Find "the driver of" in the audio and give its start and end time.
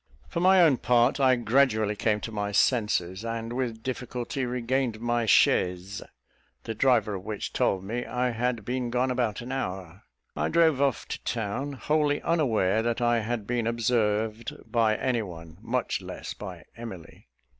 6.63-7.23